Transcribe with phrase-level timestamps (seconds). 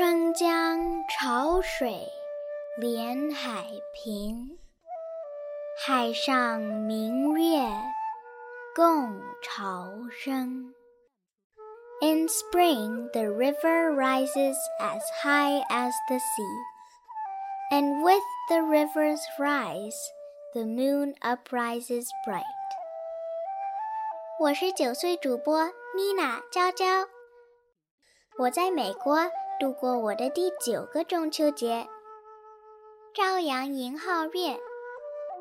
[0.00, 2.08] 春江潮水
[2.76, 3.64] 连海
[3.94, 4.58] 平，
[5.86, 7.60] 海上明月
[8.74, 10.74] 共潮生。
[12.00, 16.58] In spring, the river rises as high as the sea,
[17.70, 19.96] and with the river's rise,
[20.52, 22.44] the moon uprises bright.
[24.40, 27.06] 我是九岁主播妮娜娇娇，
[28.38, 29.30] 我在美国
[29.61, 31.87] 度过我的第九个中秋节。
[33.13, 34.59] 朝阳迎皓月，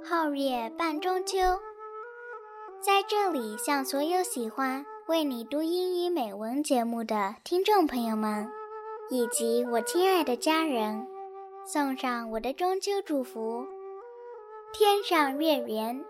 [0.05, 1.39] 皓月伴中秋。
[2.83, 8.47] 在这里，向所有喜欢为你读英语美文节目的听众朋友们，
[9.09, 11.09] 以及我亲爱的家人，
[11.65, 13.65] 送上我的中秋祝福：
[14.75, 16.05] 天上月圆，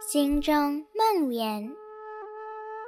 [0.00, 1.76] 心中梦圆。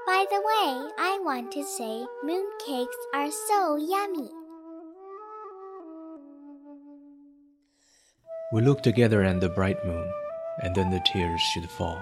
[0.09, 4.29] By the way, I want to say mooncakes are so yummy.
[8.51, 10.07] We look together at the bright moon,
[10.61, 11.97] and then the tears should fall.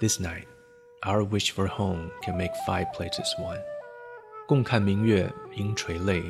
[0.00, 0.46] This night,
[1.02, 3.58] our wish for home can make five places one.
[4.46, 6.22] 共看明月应垂泪，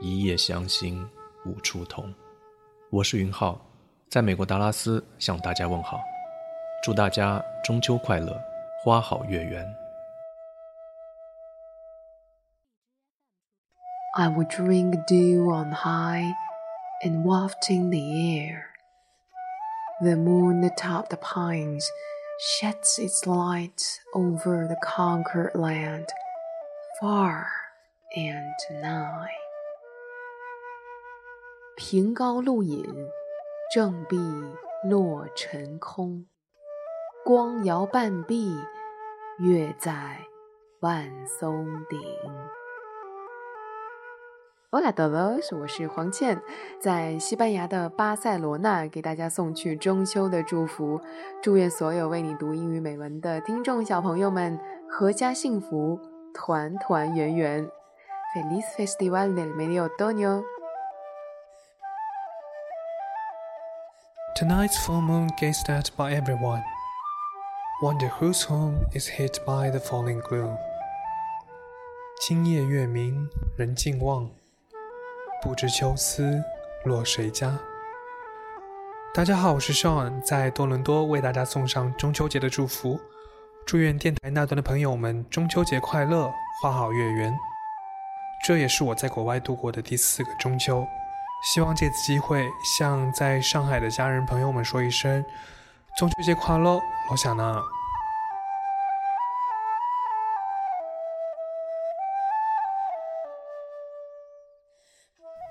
[0.00, 1.08] 一夜相心
[1.46, 2.12] 无处同。
[2.90, 3.60] 我是云浩，
[4.08, 6.00] 在美国达拉斯向大家问好，
[6.82, 8.38] 祝大家中秋快乐，
[8.82, 9.66] 花好月圆。
[14.16, 16.32] I would drink dew on high
[17.02, 18.70] and wafting the air.
[20.00, 21.88] The moon atop the pines
[22.38, 26.08] sheds its light over the conquered land,
[27.00, 27.46] far
[28.16, 29.30] and nigh.
[31.76, 32.84] 平高露隐，
[33.72, 34.16] 正壁
[34.84, 36.26] 落尘空。
[37.24, 38.52] 光摇半壁，
[39.38, 40.18] 月在
[40.80, 42.00] 万松顶。
[44.73, 46.41] Hola todos，我是黄倩，
[46.81, 50.99] 在西班牙的巴塞罗那给大家送去中秋的祝福，
[51.43, 55.99] 祝愿所有为你读英语美文的听众小朋友们阖家幸福，
[56.33, 57.69] 团团圆圆。
[58.33, 60.41] Feliz Festival del Medio Otoño!
[64.35, 66.63] Tonight's full moon gazed at by everyone.
[67.83, 70.57] Wonder whose home is hit by the falling gloom.
[72.27, 74.31] 今夜月明人尽望。
[75.43, 76.41] 不知秋思
[76.85, 77.59] 落谁家？
[79.13, 82.97] 大家好，我是 Sean，在多伦多为大家送上中秋节的祝福，
[83.65, 87.33] 祝愿电台那端的朋友们中秋节快乐，花好月圆。
[88.47, 90.87] 这也是我在国外度过的第四个中秋，
[91.53, 95.25] 希望借此机会向在上海的家人朋友们说一声
[95.97, 96.79] 中秋节快乐，
[97.11, 97.59] 我想呢。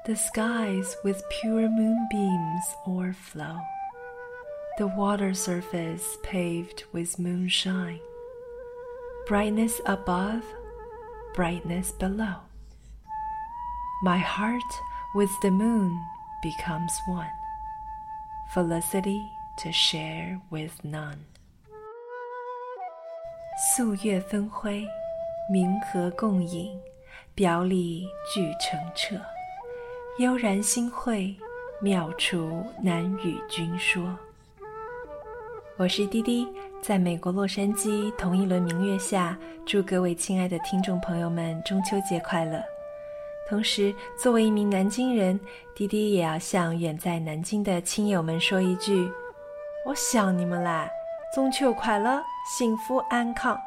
[0.05, 3.59] The skies with pure moonbeams o'erflow,
[4.77, 7.99] the water surface paved with moonshine,
[9.27, 10.43] brightness above,
[11.33, 12.35] brightness below.
[14.01, 14.71] My heart
[15.13, 15.99] with the moon
[16.41, 17.27] becomes one,
[18.53, 19.21] felicity
[19.59, 21.25] to share with none.
[23.75, 24.88] 素月分辉，
[25.51, 26.79] 明和共饮，
[27.35, 29.19] 表里俱澄澈。
[30.18, 31.34] 悠然心会，
[31.80, 34.14] 妙处难与君说。
[35.78, 36.46] 我是滴滴，
[36.82, 39.34] 在美国洛杉矶同一轮明月下，
[39.64, 42.62] 祝各位亲爱的听众朋友们中秋节快乐。
[43.48, 45.40] 同时，作为一名南京人，
[45.74, 49.10] 滴滴也要向远在南京的亲友们说一句：
[49.86, 50.90] 我想你们啦！
[51.34, 53.58] 中秋快乐，幸福安康。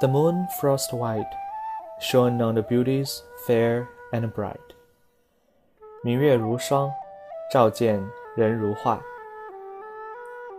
[0.00, 1.24] The moon frost white.
[2.02, 4.56] Shone on the beauties fair and bright。
[6.02, 6.90] 明月如霜，
[7.48, 8.04] 照见
[8.34, 9.00] 人如画。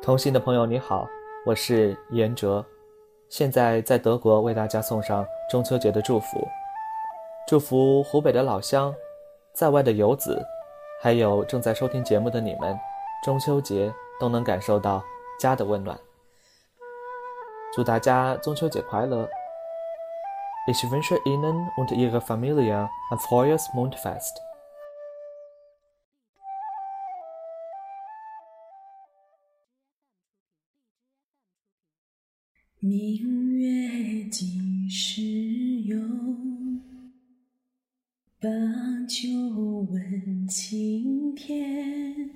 [0.02, 1.06] 同行的朋友你好，
[1.46, 2.66] 我是严哲，
[3.28, 6.48] 现在在德国为大家送上中秋节的祝福，
[7.46, 8.96] 祝福湖北的老乡，
[9.52, 10.42] 在外的游子，
[11.02, 12.74] 还有正在收听节目的你们，
[13.22, 15.04] 中秋节都能感受到
[15.38, 16.00] 家的温暖。
[17.76, 19.28] 祝大家中秋节快乐
[20.67, 24.39] ！Ich wünsche Ihnen und Ihrer Familie ein frohes Mondfest.
[32.81, 35.21] 明月几时
[35.83, 35.99] 有？
[38.39, 38.49] 把
[39.09, 39.29] 酒
[39.91, 42.31] 问青天。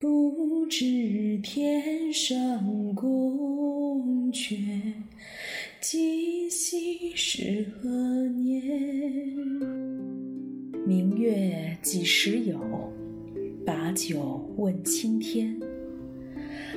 [0.00, 4.95] 不知天上宫阙。
[5.89, 7.87] 今夕是何
[8.27, 8.61] 年？
[10.85, 12.59] 明月几时有？
[13.65, 15.57] 把酒问青天。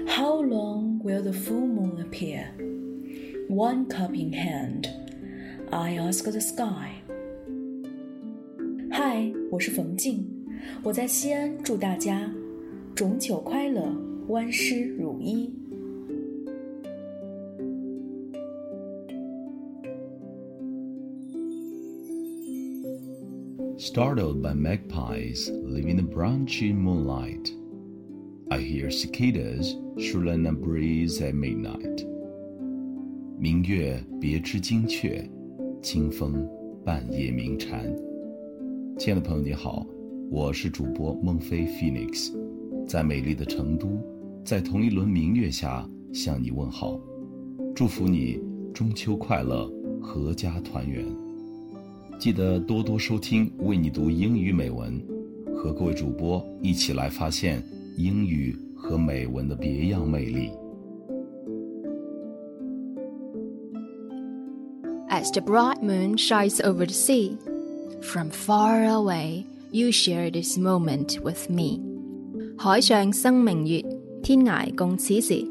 [0.06, 2.44] How long will the full moon appear?
[3.48, 4.88] One cup in hand,
[5.70, 6.92] I ask the sky.
[8.92, 10.24] 嗨，我是冯静，
[10.84, 12.32] 我在西安，祝大家
[12.94, 13.92] 中秋快乐，
[14.28, 15.52] 万事如意。
[23.80, 27.50] Startled by magpies leaving the branchy moonlight,
[28.50, 32.06] I hear cicadas shrilling a breeze at midnight.
[33.38, 35.26] 明月别枝惊鹊，
[35.80, 36.46] 清风
[36.84, 37.90] 半夜鸣蝉。
[38.98, 39.86] 亲爱的朋友，你好，
[40.30, 42.34] 我是主播孟非 Phoenix，
[42.86, 43.98] 在美丽的成都，
[44.44, 47.00] 在同一轮明月下向你问好，
[47.74, 48.42] 祝福你
[48.74, 49.72] 中秋快乐，
[50.02, 51.02] 阖家团圆。
[52.19, 55.01] 记得多多收听，为你读英语美文，
[55.55, 57.61] 和各位主播一起来发现
[57.97, 60.49] 英语和美文的别样魅力。
[65.09, 67.37] As the bright moon shines over the sea,
[68.01, 71.79] from far away you share this moment with me.
[72.57, 73.83] 海上生明月，
[74.23, 75.45] 天涯共此时。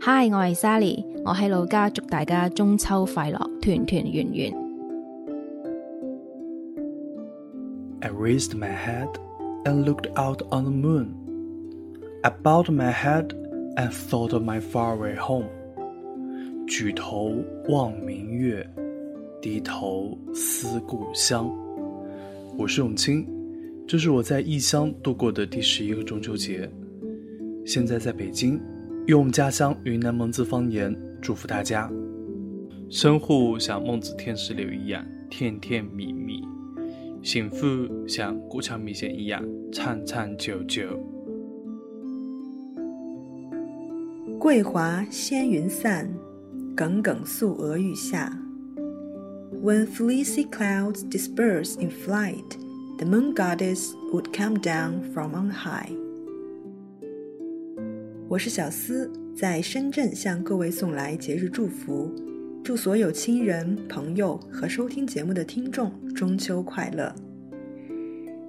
[0.00, 4.61] Hi，我系 Sally，我喺老家，祝大家中秋快乐，团团圆圆。
[8.23, 9.09] Raised my head
[9.65, 11.13] and looked out on the moon.
[12.23, 13.33] I bowed my head
[13.75, 15.49] and thought of my faraway home.
[16.65, 18.65] 举头望明月，
[19.41, 21.51] 低头思故乡。
[22.57, 23.27] 我是永清，
[23.85, 26.69] 这是我在异乡度过的第十一个中秋节。
[27.65, 28.57] 现在在北京，
[29.07, 31.91] 用家乡云南蒙自方言祝福大家。
[32.89, 36.22] 生活像孟子天石榴一样甜甜蜜蜜。
[37.23, 37.65] 幸福
[38.05, 39.41] 像过桥米线一样
[39.71, 40.99] 长长久久。
[44.37, 46.13] 桂华仙云散，
[46.75, 48.37] 耿耿素娥欲下。
[49.63, 52.57] When fleecy clouds disperse in flight,
[52.97, 55.93] the moon goddess would come down from on high.
[58.27, 62.11] 我是小思，在深圳向各位送来节日祝福，
[62.64, 67.14] 祝所有亲人、朋友和收听节目的听众中秋快乐！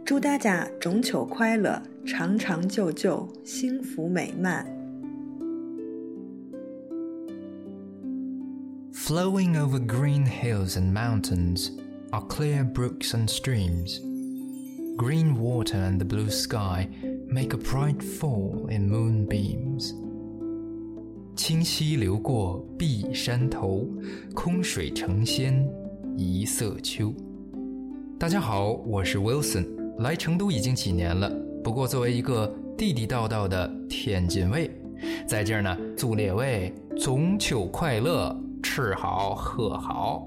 [0.05, 4.65] 祝大家中秋快乐，长长久久，幸福美满。
[8.91, 11.69] Flowing over green hills and mountains
[12.11, 13.99] are clear brooks and streams.
[14.97, 16.89] Green water and the blue sky
[17.27, 19.93] make a bright fall in moonbeams.
[21.36, 23.88] 清溪流过碧山头，
[24.34, 25.68] 空水成仙
[26.16, 27.12] 一色秋。
[28.16, 29.66] 大家好，我是 Wilson，
[29.98, 31.28] 来成都已经几年了。
[31.62, 32.46] 不过作为一个
[32.78, 34.70] 地地道道的天津卫，
[35.26, 38.34] 在这儿呢，祝列位中秋快乐！
[38.62, 40.26] 吃好喝好。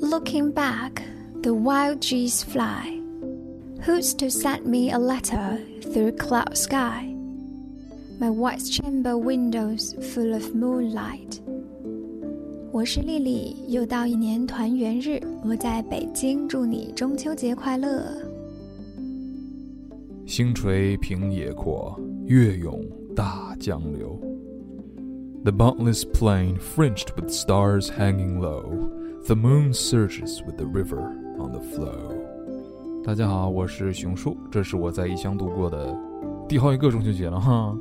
[0.00, 1.02] Looking back,
[1.42, 3.00] the wild geese fly.
[3.86, 7.07] Who's to send me a letter through cloud sky?
[8.19, 11.39] My white chamber windows full of moonlight.
[12.71, 18.03] 我是丽丽，又到一年团圆日，我在北京，祝你中秋节快乐。
[20.25, 22.81] 星垂平野阔，月涌
[23.15, 24.19] 大江流。
[25.43, 28.63] The boundless plain fringed with stars hanging low,
[29.25, 32.15] the moon surges with the river on the flow.
[33.03, 35.93] 大家好，我是熊叔，这是我在异乡度过的
[36.47, 37.77] 第好几个中秋节了哈。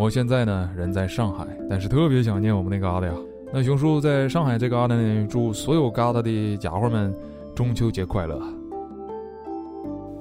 [0.00, 3.12] 我现在呢人在上海，但是特别想念我们那旮瘩呀。
[3.52, 7.14] 那熊叔在上海这旮瘩呢，祝所有旮瘩的家伙们
[7.54, 8.40] 中秋节快乐。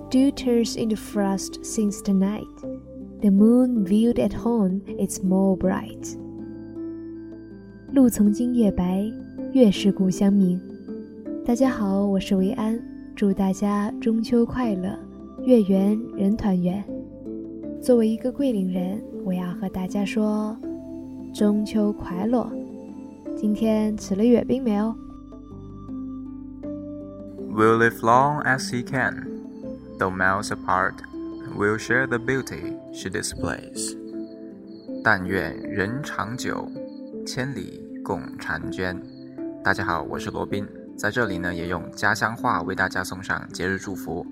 [0.09, 2.43] Dew tears in the frost since the night.
[3.21, 6.17] The moon viewed at home is more bright.
[7.93, 9.09] 路从今夜白，
[9.53, 10.59] 月是故乡明。
[11.45, 12.77] 大家好，我是维安，
[13.15, 15.00] 祝大家中秋快乐，
[15.45, 16.83] 月圆人团圆。
[17.81, 20.57] 作为一个桂林人，我要和大家说
[21.36, 22.51] 中秋快乐。
[23.38, 24.95] 今天吃了月饼没有
[27.51, 29.27] Will live long as he can,
[30.00, 30.95] though miles apart,
[31.55, 33.95] we'll share the beauty she displays.
[35.03, 36.67] 但愿人长久，
[37.24, 39.00] 千里共婵娟。
[39.63, 40.67] 大家好，我是罗宾，
[40.98, 44.25] 在这里呢也用家乡话为大家送上节日祝福，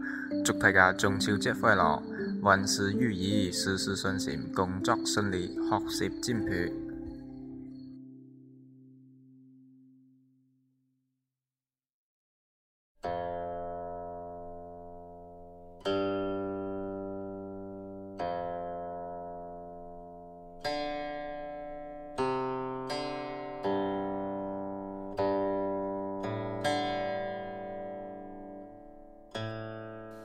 [0.44, 2.02] 祝大家中秋节快乐，
[2.42, 6.52] 万事如意事事顺心工作顺利学习进步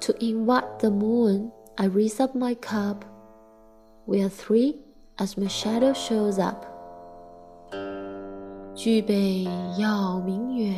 [0.01, 1.53] to invite the moon
[1.83, 3.05] I raise up my cup.
[4.07, 4.77] We are three
[5.19, 6.65] as my shadow shows up.
[8.73, 9.43] 举杯
[9.81, 10.77] 邀明月，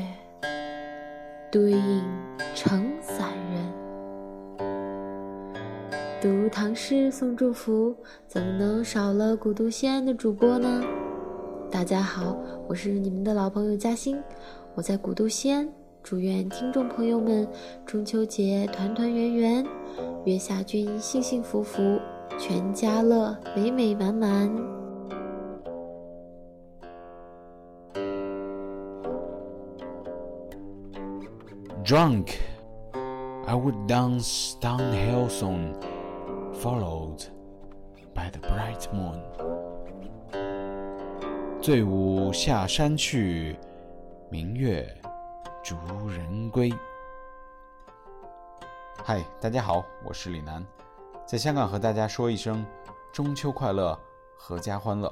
[1.53, 2.03] 对影
[2.55, 3.71] 成三人。
[6.23, 7.95] 读唐诗送祝福，
[8.27, 10.83] 怎么能少了古都西安的主播呢？
[11.71, 12.35] 大家好，
[12.67, 14.19] 我是你们的老朋友嘉欣，
[14.75, 15.69] 我在古都西安。
[16.05, 17.49] 祝愿听众朋友们
[17.87, 19.67] 中秋节团团圆圆，
[20.27, 21.99] 月下君幸幸福福，
[22.39, 24.55] 全家乐美美满满。
[31.83, 32.35] Drunk,
[33.47, 35.73] I would dance down hill soon,
[36.53, 37.23] followed
[38.15, 39.23] by the bright moon.
[41.63, 43.57] 醉舞下山去，
[44.29, 44.87] 明月。
[45.65, 45.77] 逐
[46.11, 46.71] 人归。
[49.03, 50.63] 嗨，大家好，我是李楠，
[51.25, 52.67] 在香港和大家说一声
[53.11, 53.99] 中秋快乐，
[54.39, 55.11] 阖家欢乐。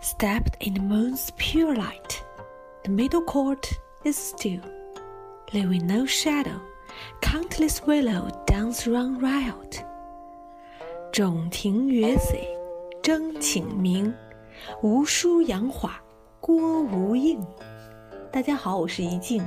[0.00, 2.20] Stepped in the moon's pure light,
[2.84, 3.72] the middle court
[4.04, 4.62] is still,
[5.50, 6.60] leaving no shadow.
[7.20, 9.84] Countless willow dance run riot.
[11.10, 12.36] 众庭月色。
[13.02, 14.14] 征请明，
[14.80, 16.00] 无书杨华
[16.40, 17.44] 郭无应。
[18.30, 19.42] 大家好，我是怡静，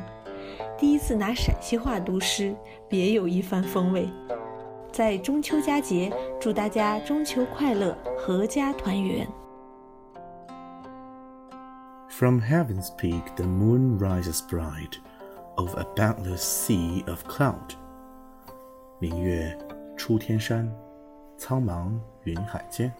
[0.77, 2.53] 第一次拿陕西话读诗，
[2.89, 4.09] 别有一番风味。
[4.91, 7.97] 在中秋佳节，祝大家中秋快乐，
[8.27, 9.25] 阖家团圆。
[12.09, 14.97] From heaven's peak, the moon rises bright
[15.55, 17.77] over a boundless sea of cloud.
[18.99, 19.57] 明月
[19.95, 20.69] 出天山，
[21.37, 22.93] 苍茫云海间。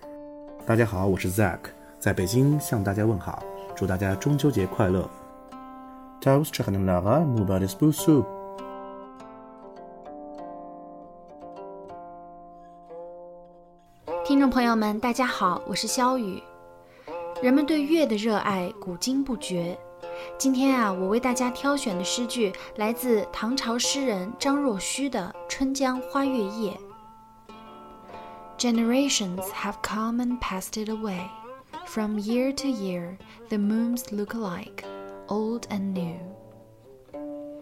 [0.67, 1.59] 大家好，我是 Zack，
[1.99, 3.43] 在北京向大家问好，
[3.75, 5.07] 祝大家中秋节快乐。
[14.25, 16.41] 听众朋友们，大家好，我是肖雨。
[17.43, 19.77] 人们对月的热爱古今不绝。
[20.35, 26.71] 今天啊，我为大家挑选的诗句来自唐朝诗人张若虚的《春江花月夜》。
[28.57, 31.29] Generations have come and passed it away.
[31.85, 33.17] From year to year,
[33.49, 34.83] the moons look alike,
[35.27, 36.17] old and new.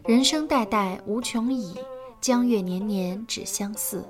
[0.05, 1.75] 人生代代无穷已，
[2.21, 4.05] 江月年年只相似。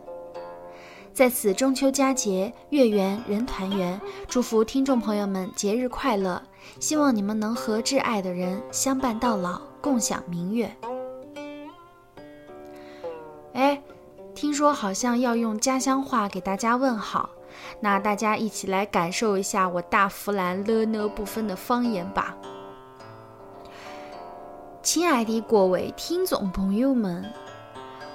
[1.13, 6.41] 在此中秋佳节，月圆人团圆，祝福听众朋友们节日快乐！
[6.79, 10.75] 希望你们能和挚爱的人相伴到老，共享明月。
[14.43, 17.29] 听说好像要用家乡话给大家问好，
[17.79, 22.35] 那大家一起来感受一下我大弗兰了呢不分的方言吧。
[24.81, 27.23] 亲爱的各位听众朋友们，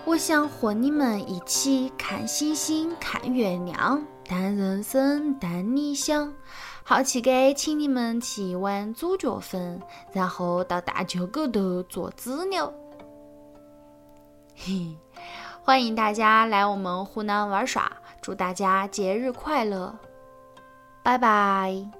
[0.04, 6.30] 我想和你们一起看星星、看月亮，谈人生、谈理想。
[6.84, 9.80] 好奇的，请你们吃一碗猪脚粉，
[10.12, 12.70] 然后到大丘沟头做资料。
[14.54, 14.94] 嘿。
[15.68, 19.94] 欢迎大家来我们湖南玩耍，祝大家节日快乐，
[21.02, 21.97] 拜拜。